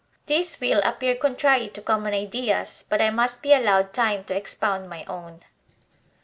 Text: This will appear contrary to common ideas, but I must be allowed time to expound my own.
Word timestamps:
This 0.25 0.59
will 0.59 0.81
appear 0.83 1.13
contrary 1.15 1.69
to 1.69 1.81
common 1.83 2.15
ideas, 2.15 2.83
but 2.89 3.03
I 3.03 3.11
must 3.11 3.43
be 3.43 3.53
allowed 3.53 3.93
time 3.93 4.23
to 4.23 4.35
expound 4.35 4.89
my 4.89 5.05
own. 5.05 5.41